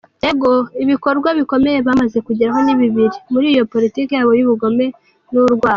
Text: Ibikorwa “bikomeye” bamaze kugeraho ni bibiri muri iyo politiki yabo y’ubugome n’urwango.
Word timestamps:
Ibikorwa 0.83 1.29
“bikomeye” 1.39 1.77
bamaze 1.87 2.17
kugeraho 2.27 2.59
ni 2.65 2.75
bibiri 2.81 3.17
muri 3.33 3.47
iyo 3.53 3.63
politiki 3.73 4.11
yabo 4.13 4.31
y’ubugome 4.39 4.85
n’urwango. 5.31 5.67